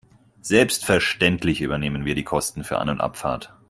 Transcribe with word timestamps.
Selbstverständlich 0.41 1.61
übernehmen 1.61 2.05
wir 2.05 2.15
die 2.15 2.23
Kosten 2.23 2.63
für 2.63 2.79
An- 2.79 2.89
und 2.89 3.01
Abfahrt. 3.01 3.53